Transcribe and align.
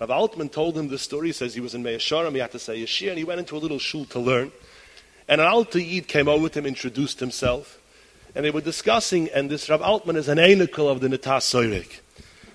Rav 0.00 0.10
Altman 0.10 0.48
told 0.48 0.78
him 0.78 0.88
this 0.88 1.02
story. 1.02 1.28
He 1.28 1.32
says 1.32 1.54
he 1.54 1.60
was 1.60 1.74
in 1.74 1.82
Me'asharim, 1.82 2.32
he 2.32 2.38
had 2.38 2.52
to 2.52 2.58
say 2.58 2.82
Yeshir, 2.82 3.10
and 3.10 3.18
he 3.18 3.24
went 3.24 3.40
into 3.40 3.56
a 3.56 3.58
little 3.58 3.78
shul 3.78 4.06
to 4.06 4.18
learn. 4.18 4.50
And 5.28 5.40
an 5.40 5.46
Alta 5.46 5.80
Yid 5.80 6.08
came 6.08 6.26
over 6.26 6.48
to 6.48 6.58
him, 6.58 6.66
introduced 6.66 7.20
himself, 7.20 7.78
and 8.34 8.44
they 8.44 8.50
were 8.50 8.62
discussing, 8.62 9.28
and 9.28 9.50
this 9.50 9.68
Rav 9.68 9.82
Altman 9.82 10.16
is 10.16 10.28
an 10.28 10.38
Einikel 10.38 10.90
of 10.90 11.00
the 11.00 11.08
Netas 11.08 11.44
Soyrek. 11.44 12.00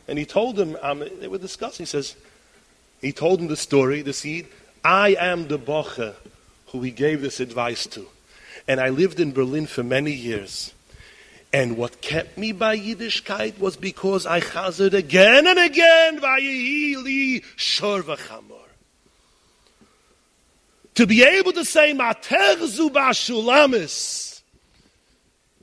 And 0.08 0.18
he 0.18 0.26
told 0.26 0.60
him, 0.60 0.76
um, 0.82 1.04
they 1.20 1.28
were 1.28 1.38
discussing, 1.38 1.86
he 1.86 1.88
says, 1.88 2.16
he 3.00 3.12
told 3.12 3.40
him 3.40 3.48
the 3.48 3.56
story, 3.56 4.02
the 4.02 4.14
seed, 4.14 4.48
I 4.84 5.16
am 5.20 5.48
the 5.48 5.58
Boche 5.58 6.16
who 6.68 6.82
he 6.82 6.92
gave 6.92 7.22
this 7.22 7.40
advice 7.40 7.86
to. 7.88 8.08
And 8.68 8.80
I 8.80 8.90
lived 8.90 9.20
in 9.20 9.32
Berlin 9.32 9.68
for 9.68 9.84
many 9.84 10.12
years. 10.12 10.74
And 11.56 11.78
what 11.78 12.02
kept 12.02 12.38
me 12.38 12.52
by 12.52 12.78
Yiddishkeit 12.78 13.60
was 13.60 13.78
because 13.78 14.26
I 14.26 14.42
chazered 14.42 14.94
again 14.94 15.48
and 15.48 15.58
again, 15.58 16.20
Vayihili 16.20 17.46
Shorvachamor. 17.56 18.68
To 20.96 21.08
be 21.08 21.24
able 21.24 21.54
to 21.54 21.64
say, 21.64 21.94
Mater 21.94 22.58
Zubashulamis, 22.58 24.42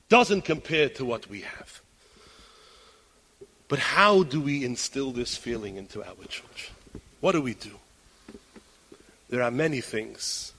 doesn't 0.09 0.47
compare 0.47 0.89
to 0.89 1.05
what 1.05 1.29
we 1.29 1.43
have. 1.43 1.83
But 3.69 3.79
how 3.79 4.23
do 4.23 4.41
we 4.41 4.65
instill 4.65 5.13
this 5.13 5.37
feeling 5.37 5.77
into 5.77 6.02
our 6.02 6.24
children? 6.27 6.73
What 7.21 7.33
do 7.33 7.43
we 7.43 7.52
do? 7.52 7.73
There 9.29 9.43
are 9.43 9.51
many 9.51 9.83
things. 9.83 10.55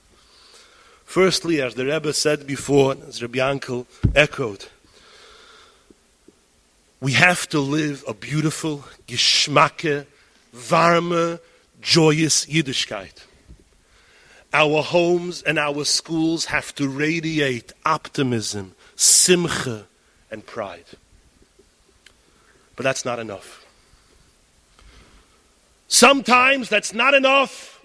Firstly, 1.04 1.60
as 1.60 1.74
the 1.74 1.86
Rebbe 1.86 2.12
said 2.12 2.46
before, 2.46 2.94
as 3.08 3.20
Rabbi 3.20 3.38
Yankel 3.38 3.86
echoed, 4.14 4.66
we 7.04 7.12
have 7.12 7.46
to 7.46 7.60
live 7.60 8.02
a 8.08 8.14
beautiful, 8.14 8.82
geschmacke, 9.06 10.06
warme, 10.54 11.38
joyous 11.82 12.46
Yiddishkeit. 12.46 13.26
Our 14.54 14.82
homes 14.82 15.42
and 15.42 15.58
our 15.58 15.84
schools 15.84 16.46
have 16.46 16.74
to 16.76 16.88
radiate 16.88 17.74
optimism, 17.84 18.74
simcha, 18.96 19.84
and 20.30 20.46
pride. 20.46 20.86
But 22.74 22.84
that's 22.84 23.04
not 23.04 23.18
enough. 23.18 23.66
Sometimes 25.88 26.70
that's 26.70 26.94
not 26.94 27.12
enough 27.12 27.82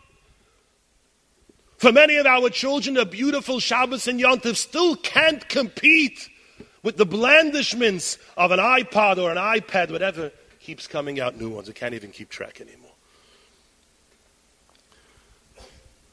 for 1.77 1.91
many 1.91 2.15
of 2.15 2.25
our 2.25 2.49
children, 2.49 2.95
a 2.95 3.03
beautiful 3.03 3.59
Shabbos 3.59 4.07
and 4.07 4.17
Yontif 4.17 4.55
still 4.55 4.95
can't 4.95 5.49
compete 5.49 6.29
with 6.89 6.97
the 6.97 7.05
blandishments 7.05 8.17
of 8.35 8.49
an 8.51 8.57
iPod 8.57 9.21
or 9.21 9.29
an 9.29 9.37
iPad, 9.37 9.91
whatever 9.91 10.31
keeps 10.59 10.87
coming 10.87 11.19
out 11.19 11.39
new 11.39 11.47
ones. 11.47 11.67
We 11.67 11.75
can't 11.75 11.93
even 11.93 12.09
keep 12.09 12.29
track 12.29 12.59
anymore. 12.59 12.89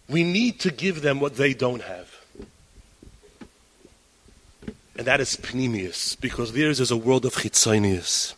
We 0.06 0.22
need 0.22 0.60
to 0.60 0.70
give 0.70 1.00
them 1.00 1.18
what 1.18 1.36
they 1.36 1.54
don't 1.54 1.80
have. 1.80 2.14
And 4.96 5.06
that 5.06 5.18
is 5.20 5.36
Pneumius, 5.36 6.20
because 6.20 6.52
theirs 6.52 6.78
is 6.78 6.90
a 6.90 6.96
world 6.96 7.24
of 7.24 7.34
Chitzonius. 7.34 8.34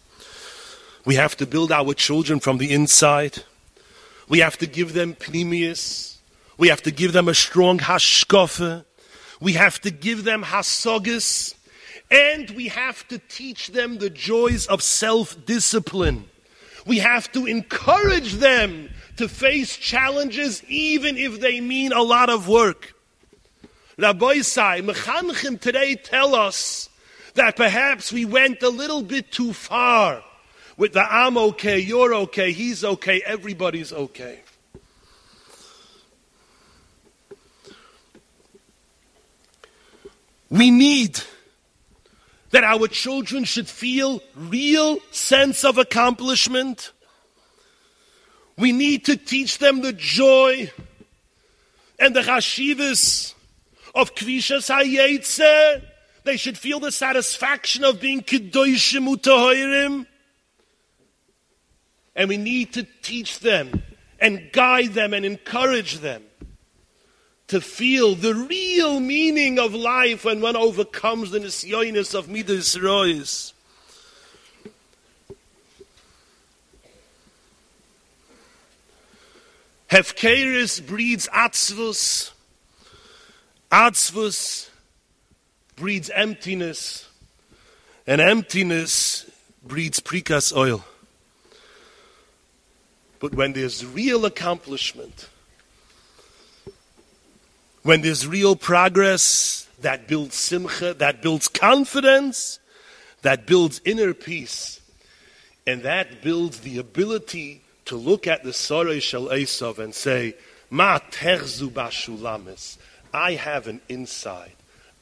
We 1.04 1.16
have 1.16 1.36
to 1.38 1.46
build 1.46 1.72
our 1.72 1.92
children 1.92 2.38
from 2.38 2.58
the 2.58 2.72
inside. 2.72 3.42
We 4.28 4.38
have 4.38 4.56
to 4.58 4.66
give 4.66 4.92
them 4.92 5.14
Pneumius 5.14 6.18
we 6.58 6.68
have 6.68 6.82
to 6.82 6.90
give 6.90 7.12
them 7.12 7.28
a 7.28 7.34
strong 7.34 7.78
hashkofe. 7.78 8.84
We 9.40 9.52
have 9.52 9.80
to 9.82 9.92
give 9.92 10.24
them 10.24 10.42
hasogis. 10.42 11.54
And 12.10 12.50
we 12.50 12.68
have 12.68 13.06
to 13.08 13.18
teach 13.18 13.68
them 13.68 13.98
the 13.98 14.10
joys 14.10 14.66
of 14.66 14.82
self-discipline. 14.82 16.24
We 16.86 16.98
have 17.00 17.30
to 17.32 17.46
encourage 17.46 18.34
them 18.34 18.90
to 19.16 19.28
face 19.28 19.76
challenges 19.76 20.62
even 20.68 21.18
if 21.18 21.40
they 21.40 21.60
mean 21.60 21.92
a 21.92 22.02
lot 22.02 22.30
of 22.30 22.48
work. 22.48 22.94
Rabbi 23.98 24.40
Sai, 24.40 24.80
Mechanchim 24.80 25.60
today 25.60 25.96
tell 25.96 26.34
us 26.34 26.88
that 27.34 27.56
perhaps 27.56 28.12
we 28.12 28.24
went 28.24 28.62
a 28.62 28.68
little 28.68 29.02
bit 29.02 29.30
too 29.30 29.52
far 29.52 30.22
with 30.78 30.92
the 30.92 31.02
I'm 31.02 31.36
okay, 31.36 31.78
you're 31.80 32.14
okay, 32.14 32.52
he's 32.52 32.84
okay, 32.84 33.20
everybody's 33.26 33.92
okay. 33.92 34.40
We 40.48 40.70
need 40.70 41.20
that 42.50 42.64
our 42.64 42.88
children 42.88 43.44
should 43.44 43.68
feel 43.68 44.22
real 44.34 44.98
sense 45.10 45.64
of 45.64 45.78
accomplishment. 45.78 46.92
We 48.56 48.72
need 48.72 49.04
to 49.06 49.16
teach 49.16 49.58
them 49.58 49.82
the 49.82 49.92
joy 49.92 50.70
and 51.98 52.14
the 52.16 52.20
chashivas 52.20 53.34
of 53.94 54.14
kvishas 54.14 54.70
hayetze. 54.70 55.82
They 56.24 56.36
should 56.36 56.58
feel 56.58 56.80
the 56.80 56.92
satisfaction 56.92 57.84
of 57.84 58.00
being 58.00 58.22
kedoshim 58.22 59.14
utahoirim. 59.14 60.06
And 62.16 62.28
we 62.28 62.36
need 62.36 62.72
to 62.74 62.86
teach 63.02 63.40
them 63.40 63.82
and 64.18 64.50
guide 64.52 64.94
them 64.94 65.14
and 65.14 65.24
encourage 65.24 65.98
them 65.98 66.24
to 67.48 67.60
feel 67.62 68.14
the 68.14 68.34
real 68.34 69.00
meaning 69.00 69.58
of 69.58 69.74
life 69.74 70.24
when 70.24 70.40
one 70.40 70.54
overcomes 70.54 71.30
the 71.30 71.38
nisyonis 71.38 72.14
of 72.14 72.28
midas 72.28 72.78
rois. 72.78 73.52
Hefkeris 79.90 80.86
breeds 80.86 81.26
atzvus. 81.28 82.32
Atzvus 83.72 84.68
breeds 85.76 86.10
emptiness. 86.10 87.08
And 88.06 88.20
emptiness 88.20 89.30
breeds 89.62 90.00
prikas 90.00 90.54
oil. 90.54 90.84
But 93.18 93.34
when 93.34 93.54
there's 93.54 93.84
real 93.84 94.26
accomplishment, 94.26 95.28
when 97.82 98.02
there's 98.02 98.26
real 98.26 98.56
progress 98.56 99.68
that 99.80 100.08
builds 100.08 100.34
simcha, 100.34 100.94
that 100.94 101.22
builds 101.22 101.48
confidence, 101.48 102.58
that 103.22 103.46
builds 103.46 103.80
inner 103.84 104.14
peace, 104.14 104.80
and 105.66 105.82
that 105.82 106.22
builds 106.22 106.60
the 106.60 106.78
ability 106.78 107.62
to 107.84 107.96
look 107.96 108.26
at 108.26 108.42
the 108.42 108.50
Sorei 108.50 109.00
Shel 109.00 109.26
Esav 109.26 109.78
and 109.78 109.94
say, 109.94 110.34
Ma 110.70 110.98
terzu 110.98 111.70
bashulamis. 111.70 112.76
I 113.12 113.32
have 113.32 113.66
an 113.66 113.80
inside. 113.88 114.52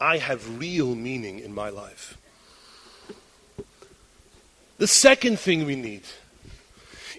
I 0.00 0.18
have 0.18 0.58
real 0.58 0.94
meaning 0.94 1.40
in 1.40 1.54
my 1.54 1.70
life. 1.70 2.16
The 4.78 4.86
second 4.86 5.40
thing 5.40 5.64
we 5.64 5.74
need, 5.74 6.02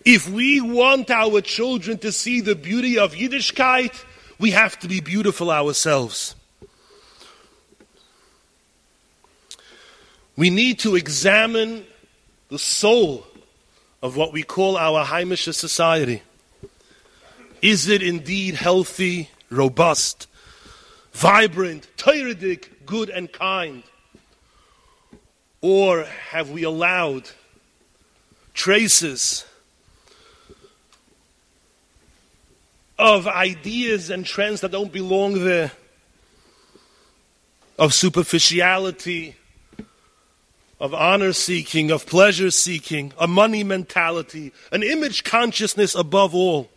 if 0.06 0.29
we 0.29 0.62
want 0.62 1.09
our 1.09 1.41
children 1.41 1.97
to 2.00 2.12
see 2.12 2.40
the 2.40 2.56
beauty 2.56 3.00
of 3.00 3.13
Yiddishkeit, 3.13 4.03
we 4.40 4.52
have 4.52 4.78
to 4.80 4.88
be 4.88 5.00
beautiful 5.00 5.52
ourselves. 5.52 6.36
We 10.36 10.50
need 10.50 10.80
to 10.80 10.96
examine 10.96 11.86
the 12.50 12.59
soul 12.59 13.26
of 14.03 14.16
what 14.16 14.31
we 14.31 14.44
call 14.44 14.78
our 14.78 15.03
Heimische 15.03 15.53
society. 15.53 16.22
Is 17.62 17.88
it 17.88 18.03
indeed 18.03 18.53
healthy, 18.53 19.30
robust, 19.50 20.28
vibrant, 21.12 21.88
Teiridic, 21.97 22.86
good 22.86 23.09
and 23.09 23.31
kind? 23.31 23.81
Or 25.62 26.03
have 26.03 26.52
we 26.52 26.64
allowed 26.64 27.31
traces 28.53 29.44
of 32.99 33.28
ideas 33.28 34.09
and 34.09 34.26
trends 34.26 34.61
that 34.61 34.72
don't 34.72 34.91
belong 34.91 35.44
there, 35.44 35.72
of 37.78 37.94
superficiality, 37.94 39.35
of 40.79 40.94
honor 40.94 41.34
seeking, 41.34 41.91
of 41.91 42.05
pleasure 42.05 42.52
seeking, 42.52 43.14
a 43.20 43.28
money 43.28 43.64
mentality, 43.64 44.52
an 44.72 44.84
image 44.84 45.23
consciousness 45.23 45.96
above 45.96 46.34
all. 46.35 46.70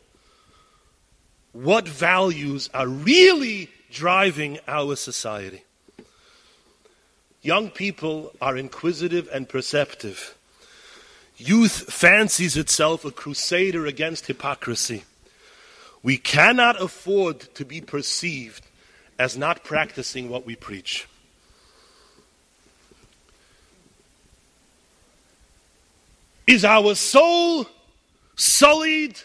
What 1.52 1.88
values 1.88 2.70
are 2.72 2.87
really 2.87 3.70
driving 3.90 4.58
our 4.69 4.96
society? 4.96 5.64
Young 7.43 7.70
people 7.70 8.32
are 8.40 8.56
inquisitive 8.56 9.28
and 9.32 9.49
perceptive. 9.49 10.37
Youth 11.38 11.93
fancies 11.93 12.56
itself 12.56 13.05
a 13.05 13.11
crusader 13.11 13.87
against 13.87 14.26
hypocrisy. 14.26 15.05
We 16.02 16.17
cannot 16.17 16.81
afford 16.81 17.41
to 17.55 17.64
be 17.64 17.81
perceived 17.81 18.67
as 19.19 19.37
not 19.37 19.64
practicing 19.64 20.31
what 20.31 20.47
we 20.47 20.56
preach. 20.56 21.06
Is 26.47 26.64
our 26.64 26.94
soul 26.94 27.67
sullied 28.35 29.20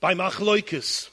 by 0.00 0.14
machloikis. 0.14 1.10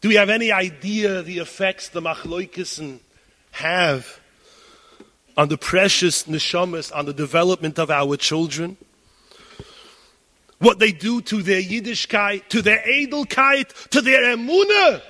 Do 0.00 0.08
we 0.08 0.16
have 0.16 0.30
any 0.30 0.50
idea 0.50 1.22
the 1.22 1.38
effects 1.38 1.88
the 1.88 2.00
machloikis 2.00 2.98
have 3.52 4.20
on 5.36 5.48
the 5.48 5.58
precious 5.58 6.24
neshamas, 6.24 6.94
on 6.94 7.06
the 7.06 7.12
development 7.12 7.78
of 7.78 7.90
our 7.90 8.16
children? 8.16 8.76
What 10.62 10.78
they 10.78 10.92
do 10.92 11.20
to 11.22 11.42
their 11.42 11.60
Yiddishkeit, 11.60 12.46
to 12.50 12.62
their 12.62 12.78
Edelkeit, 12.86 13.88
to 13.88 14.00
their 14.00 14.22
Emunah, 14.36 15.02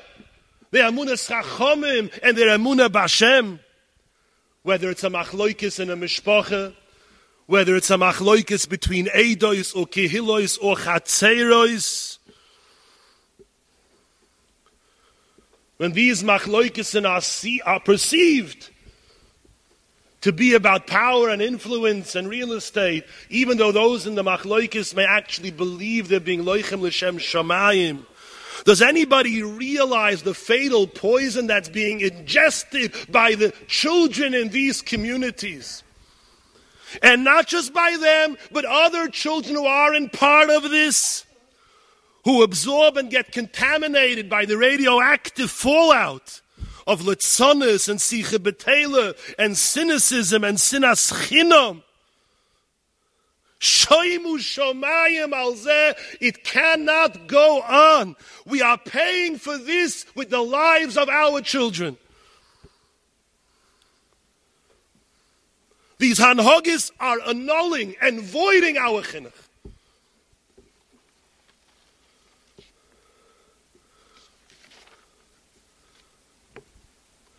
their 0.70 0.90
Emunah 0.90 1.20
Schachomim, 1.20 2.10
and 2.22 2.38
their 2.38 2.56
Emunah 2.56 2.88
Bashem. 2.88 3.58
Whether 4.62 4.88
it's 4.88 5.04
a 5.04 5.10
machloikis 5.10 5.78
and 5.78 5.90
a 5.90 5.94
mishpacha, 5.94 6.75
whether 7.44 7.76
it's 7.76 7.90
a 7.90 7.96
machloikis 7.96 8.66
between 8.66 9.08
Eidois 9.08 9.76
or 9.76 9.87
Kehilois 9.87 10.58
or 10.62 10.75
Chatzerois, 10.75 12.16
when 15.76 15.93
these 15.93 16.22
machloikis 16.22 17.60
are 17.66 17.81
perceived 17.81 18.70
to 20.23 20.33
be 20.33 20.55
about 20.55 20.87
power 20.87 21.29
and 21.29 21.43
influence 21.43 22.15
and 22.15 22.29
real 22.29 22.53
estate, 22.53 23.05
even 23.29 23.59
though 23.59 23.73
those 23.73 24.07
in 24.07 24.15
the 24.15 24.23
machloikis 24.23 24.95
may 24.95 25.05
actually 25.05 25.51
believe 25.51 26.09
they're 26.09 26.21
being 26.21 26.45
loichem 26.45 26.81
l'shem 26.81 27.19
shamayim. 27.19 28.05
Does 28.65 28.81
anybody 28.81 29.43
realize 29.43 30.23
the 30.23 30.35
fatal 30.35 30.87
poison 30.87 31.49
that's 31.49 31.69
being 31.69 32.01
ingested 32.01 32.95
by 33.11 33.35
the 33.35 33.53
children 33.67 34.35
in 34.35 34.49
these 34.49 34.81
communities? 34.81 35.83
And 37.03 37.25
not 37.25 37.49
just 37.49 37.73
by 37.73 37.97
them, 38.01 38.37
but 38.53 38.65
other 38.65 39.09
children 39.09 39.57
who 39.57 39.67
aren't 39.67 40.13
part 40.13 40.51
of 40.51 40.63
this, 40.71 41.25
who 42.25 42.45
absorb 42.45 42.97
and 42.97 43.11
get 43.11 43.33
contaminated 43.33 44.31
by 44.31 44.45
the 44.45 44.57
radioactive 44.57 45.51
fallout 45.51 46.42
of 46.87 47.02
litzonis 47.02 47.88
and 47.88 47.99
sicha 47.99 48.38
betela 48.38 49.17
and 49.38 49.56
cynicism 49.56 50.44
and 50.44 50.58
sinas 50.58 51.12
chinam. 51.12 51.82
Shoimu 53.61 54.38
shomayim 54.38 55.32
al 55.32 55.55
It 56.20 56.43
cannot 56.43 57.29
go 57.29 57.62
on. 57.62 58.17
We 58.44 58.61
are 58.61 58.76
paying 58.76 59.38
for 59.38 59.56
this 59.56 60.05
with 60.17 60.31
the 60.31 60.40
lives 60.43 60.96
of 60.96 61.08
our 61.08 61.40
children. 61.40 61.96
These 65.99 66.19
hanhogis 66.19 66.90
are 66.99 67.20
annulling 67.28 67.94
and 68.02 68.20
voiding 68.20 68.76
our 68.76 69.02
chinuch. 69.02 69.31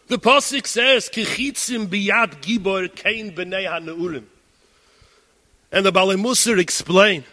The 0.07 0.17
Pasuk 0.17 0.67
says, 0.67 1.09
Kichitzim 1.09 1.87
biyad 1.87 2.41
gibor 2.41 2.93
kein 2.93 3.33
b'nei 3.33 3.65
ha'neulim. 3.67 4.25
And 5.71 5.85
the 5.85 5.91
Baalei 5.91 6.17
Musar 6.17 6.59
explain, 6.59 7.23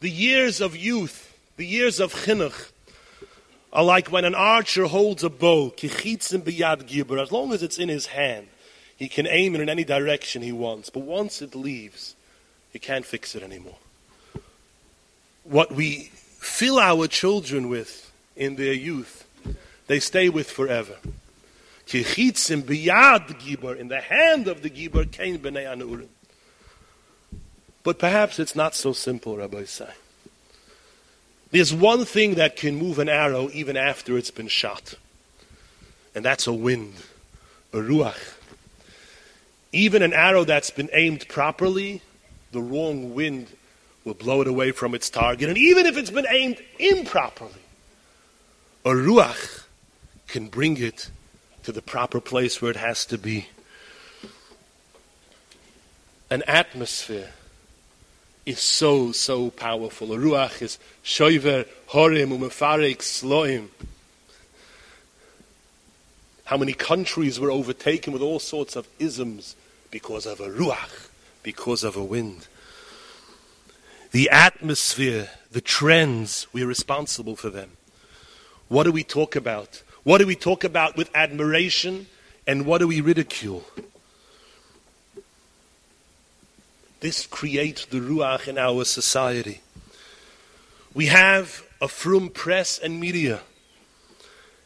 the 0.00 0.10
years 0.10 0.60
of 0.60 0.76
youth, 0.76 1.36
the 1.56 1.66
years 1.66 2.00
of 2.00 2.12
chinuch, 2.14 2.70
are 3.72 3.82
like 3.82 4.12
when 4.12 4.24
an 4.24 4.34
archer 4.34 4.86
holds 4.86 5.24
a 5.24 5.30
bow, 5.30 5.70
kichitzim 5.70 6.42
biyad 6.42 6.84
gibor, 6.84 7.20
as 7.20 7.32
long 7.32 7.52
as 7.52 7.62
it's 7.62 7.78
in 7.78 7.88
his 7.88 8.06
hand, 8.06 8.46
he 8.96 9.08
can 9.08 9.26
aim 9.26 9.54
it 9.54 9.60
in 9.60 9.68
any 9.68 9.84
direction 9.84 10.42
he 10.42 10.52
wants. 10.52 10.90
But 10.90 11.00
once 11.00 11.42
it 11.42 11.54
leaves, 11.54 12.14
he 12.72 12.78
can't 12.78 13.04
fix 13.04 13.34
it 13.34 13.42
anymore. 13.42 13.78
What 15.42 15.72
we 15.72 16.10
fill 16.38 16.78
our 16.78 17.08
children 17.08 17.68
with 17.68 18.12
in 18.36 18.56
their 18.56 18.72
youth, 18.72 19.26
they 19.88 19.98
stay 19.98 20.28
with 20.28 20.50
forever. 20.50 20.96
Kichitzim 21.86 22.62
biyad 22.62 23.38
gibor, 23.40 23.78
in 23.78 23.88
the 23.88 24.00
hand 24.00 24.48
of 24.48 24.62
the 24.62 24.70
gibor, 24.70 25.10
kain 25.10 25.38
b'nei 25.38 25.64
anurim. 25.66 26.08
But 27.82 27.98
perhaps 27.98 28.38
it's 28.38 28.56
not 28.56 28.74
so 28.74 28.92
simple, 28.92 29.36
Rabbi 29.36 29.64
Say. 29.64 29.90
There's 31.50 31.72
one 31.72 32.04
thing 32.04 32.34
that 32.34 32.56
can 32.56 32.76
move 32.76 32.98
an 32.98 33.08
arrow 33.08 33.48
even 33.52 33.76
after 33.76 34.16
it's 34.18 34.30
been 34.30 34.48
shot, 34.48 34.94
and 36.14 36.24
that's 36.24 36.46
a 36.46 36.52
wind, 36.52 36.94
a 37.72 37.76
ruach. 37.76 38.34
Even 39.70 40.02
an 40.02 40.12
arrow 40.12 40.44
that's 40.44 40.70
been 40.70 40.88
aimed 40.92 41.28
properly, 41.28 42.00
the 42.52 42.60
wrong 42.60 43.14
wind 43.14 43.48
will 44.04 44.14
blow 44.14 44.40
it 44.40 44.46
away 44.46 44.70
from 44.70 44.94
its 44.94 45.10
target. 45.10 45.48
And 45.48 45.58
even 45.58 45.86
if 45.86 45.96
it's 45.96 46.10
been 46.10 46.26
aimed 46.28 46.62
improperly, 46.78 47.52
a 48.84 48.90
ruach 48.90 49.64
can 50.26 50.48
bring 50.48 50.76
it 50.78 51.10
to 51.64 51.72
the 51.72 51.82
proper 51.82 52.20
place 52.20 52.62
where 52.62 52.70
it 52.70 52.76
has 52.76 53.04
to 53.06 53.18
be. 53.18 53.48
An 56.30 56.42
atmosphere 56.46 57.30
is 58.46 58.60
so, 58.60 59.12
so 59.12 59.50
powerful. 59.50 60.12
A 60.12 60.16
ruach 60.16 60.62
is 60.62 60.78
shoiver 61.02 61.66
horim 61.88 62.38
umefarek 62.38 62.98
sloim. 62.98 63.68
How 66.44 66.56
many 66.56 66.74
countries 66.74 67.40
were 67.40 67.50
overtaken 67.50 68.12
with 68.12 68.22
all 68.22 68.38
sorts 68.38 68.76
of 68.76 68.86
isms 68.98 69.56
because 69.94 70.26
of 70.26 70.40
a 70.40 70.48
ruach, 70.48 71.08
because 71.44 71.84
of 71.84 71.94
a 71.96 72.02
wind. 72.02 72.48
The 74.10 74.28
atmosphere, 74.28 75.30
the 75.52 75.60
trends, 75.60 76.48
we're 76.52 76.66
responsible 76.66 77.36
for 77.36 77.48
them. 77.48 77.70
What 78.66 78.84
do 78.84 78.90
we 78.92 79.04
talk 79.04 79.36
about? 79.36 79.84
What 80.04 80.18
do 80.18 80.26
we 80.26 80.36
talk 80.36 80.64
about 80.64 80.96
with 80.96 81.10
admiration 81.14 82.06
and 82.46 82.66
what 82.66 82.78
do 82.78 82.88
we 82.88 83.00
ridicule? 83.00 83.64
This 87.00 87.26
creates 87.26 87.86
the 87.86 88.00
ruach 88.00 88.46
in 88.46 88.58
our 88.58 88.84
society. 88.84 89.60
We 90.94 91.06
have 91.06 91.64
a 91.80 91.88
frum 91.88 92.28
press 92.28 92.78
and 92.78 93.00
media. 93.00 93.40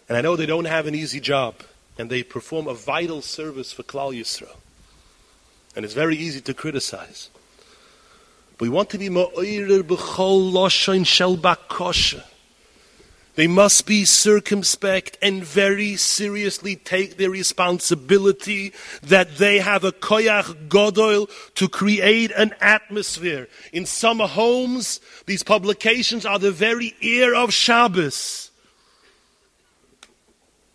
And 0.09 0.17
I 0.17 0.21
know 0.21 0.37
they 0.37 0.47
don't 0.47 0.67
have 0.67 0.87
an 0.87 0.95
easy 0.95 1.21
job, 1.21 1.57
and 1.99 2.09
they 2.11 2.23
perform 2.23 2.67
a 2.67 2.75
vital 2.75 3.23
service 3.23 3.73
for 3.73 3.83
Klal 3.83 4.17
Yisrael. 4.17 4.57
And 5.75 5.85
it's 5.85 5.95
very 5.95 6.17
easy 6.17 6.41
to 6.43 6.55
criticize. 6.55 7.29
But 8.57 8.63
we 8.63 8.69
want 8.69 8.91
to 8.91 8.99
be 8.99 9.09
ma'oirer 9.09 9.83
b'chol 9.83 10.53
loshain 10.53 11.07
shel 11.07 11.37
bakosha. 11.37 12.25
They 13.39 13.47
must 13.47 13.87
be 13.87 14.05
circumspect 14.05 15.17
and 15.23 15.45
very 15.45 15.95
seriously 15.95 16.75
take 16.75 17.19
their 17.19 17.31
responsibility 17.31 18.73
that 19.01 19.37
they 19.37 19.61
have 19.61 19.85
a 19.85 19.93
koyach 19.93 20.67
godol 20.67 21.31
to 21.55 21.69
create 21.69 22.33
an 22.33 22.53
atmosphere. 22.61 23.47
In 23.73 23.87
some 23.87 24.19
homes, 24.19 24.99
these 25.27 25.45
publications 25.45 26.27
are 26.27 26.41
the 26.41 26.51
very 26.51 26.97
ear 27.01 27.33
of 27.33 27.55
Shabbos. 27.55 28.51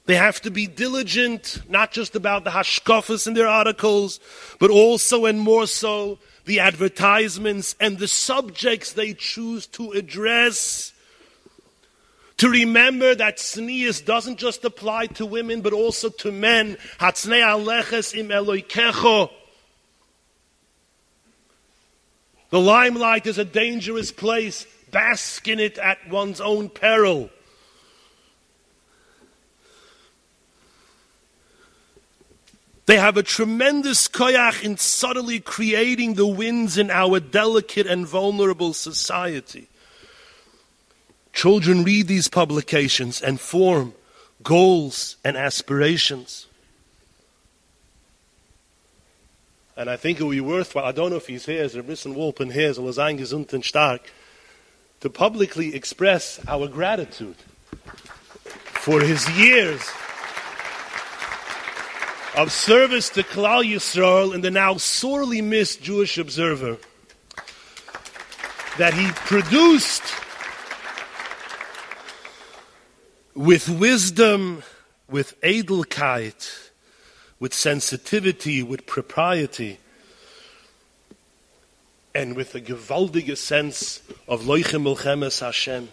They 0.05 0.15
have 0.15 0.39
to 0.43 0.49
be 0.49 0.65
diligent, 0.65 1.63
not 1.67 1.91
just 1.91 2.15
about 2.15 2.45
the 2.45 2.51
hashkafas 2.51 3.27
in 3.27 3.33
their 3.33 3.49
articles, 3.49 4.21
but 4.57 4.71
also 4.71 5.25
and 5.25 5.37
more 5.37 5.67
so 5.67 6.17
the 6.45 6.61
advertisements 6.61 7.75
and 7.81 7.97
the 7.99 8.07
subjects 8.07 8.93
they 8.93 9.13
choose 9.13 9.67
to 9.67 9.91
address 9.91 10.92
to 12.43 12.49
remember 12.49 13.15
that 13.15 13.37
tznius 13.37 14.03
doesn't 14.03 14.37
just 14.37 14.65
apply 14.65 15.05
to 15.05 15.25
women, 15.25 15.61
but 15.61 15.71
also 15.71 16.09
to 16.09 16.29
men. 16.29 16.75
Aleches 16.99 18.13
im. 18.13 18.27
The 22.49 22.59
limelight 22.59 23.27
is 23.27 23.37
a 23.37 23.45
dangerous 23.45 24.11
place. 24.11 24.67
Bask 24.91 25.47
in 25.47 25.61
it 25.61 25.77
at 25.77 26.09
one's 26.09 26.41
own 26.41 26.67
peril. 26.67 27.29
They 32.87 32.97
have 32.97 33.15
a 33.15 33.23
tremendous 33.23 34.09
koyach 34.09 34.65
in 34.65 34.75
subtly 34.75 35.39
creating 35.39 36.15
the 36.15 36.27
winds 36.27 36.77
in 36.77 36.91
our 36.91 37.21
delicate 37.21 37.87
and 37.87 38.05
vulnerable 38.05 38.73
society. 38.73 39.69
Children 41.33 41.83
read 41.83 42.07
these 42.07 42.27
publications 42.27 43.21
and 43.21 43.39
form 43.39 43.93
goals 44.43 45.17
and 45.23 45.35
aspirations. 45.35 46.47
And 49.75 49.89
I 49.89 49.97
think 49.97 50.19
it 50.19 50.23
would 50.23 50.31
be 50.31 50.41
worthwhile, 50.41 50.85
I 50.85 50.91
don't 50.91 51.09
know 51.09 51.15
if 51.15 51.27
he's 51.27 51.47
here, 51.47 51.63
as 51.63 51.75
Rabbi 51.75 51.89
Nisson 51.89 52.15
Wolpin 52.15 52.53
here, 52.53 52.69
as 52.69 52.77
and 53.53 53.65
stark, 53.65 54.01
to 54.99 55.09
publicly 55.09 55.75
express 55.75 56.39
our 56.47 56.67
gratitude 56.67 57.35
for 58.65 59.01
his 59.01 59.27
years 59.31 59.81
of 62.37 62.51
service 62.51 63.09
to 63.09 63.23
Klal 63.23 63.63
Yisrael 63.63 64.33
in 64.33 64.41
the 64.41 64.51
now 64.51 64.77
sorely 64.77 65.41
missed 65.41 65.81
Jewish 65.81 66.17
Observer. 66.17 66.77
that 68.77 68.93
he 68.93 69.07
produced 69.27 70.03
with 73.43 73.67
wisdom, 73.67 74.63
with 75.09 75.39
edelkeit, 75.41 76.69
with 77.41 77.53
sensitivity, 77.53 78.63
with 78.63 78.85
propriety, 78.85 79.79
and 82.15 82.37
with 82.37 82.55
a 82.55 82.61
gewaltige 82.61 83.35
sense 83.35 84.01
of 84.29 84.43
loiche 84.43 84.79
milchemes 84.81 85.41
Hashem. 85.41 85.89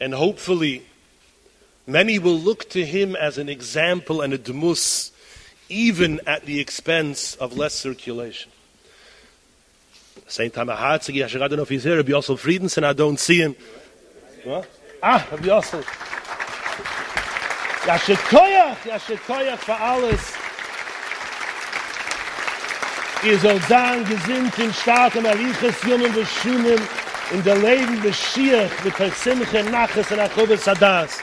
And 0.00 0.12
hopefully, 0.12 0.82
many 1.86 2.18
will 2.18 2.38
look 2.38 2.68
to 2.70 2.84
him 2.84 3.14
as 3.14 3.38
an 3.38 3.48
example 3.48 4.22
and 4.22 4.32
a 4.32 4.38
demus, 4.38 5.12
even 5.68 6.20
at 6.26 6.46
the 6.46 6.58
expense 6.58 7.36
of 7.36 7.56
less 7.56 7.74
circulation. 7.74 8.50
Same 10.26 10.50
time, 10.50 10.68
I 10.68 10.98
don't 10.98 11.52
know 11.52 11.62
if 11.62 11.68
he's 11.68 11.84
here, 11.84 11.96
Rabbi 11.96 12.10
Yossel 12.10 12.36
Friedenson, 12.36 12.82
I 12.82 12.92
don't 12.92 13.20
see 13.20 13.38
him. 13.38 13.54
What? 14.42 14.68
Ah, 15.02 15.24
Rabbi 15.30 15.48
Yossel. 15.48 15.82
Yashet 17.86 18.18
Koyach, 18.28 18.84
Yashet 18.84 19.18
Koyach 19.26 19.58
für 19.58 19.74
alles. 19.74 20.20
Ihr 23.22 23.38
sollt 23.38 23.64
sein, 23.66 24.04
gesinnt 24.04 24.58
in 24.58 24.72
starkem 24.74 25.24
Aliches, 25.24 25.82
jungen 25.86 26.12
Beschunen, 26.12 26.80
in 27.30 27.42
der 27.44 27.56
Leben 27.56 28.02
des 28.02 28.36
mit 28.36 28.98
der 28.98 29.10
Simche, 29.12 29.62
Naches 29.64 30.10
und 30.10 30.20
Achubes 30.20 30.68
Adas. 30.68 31.18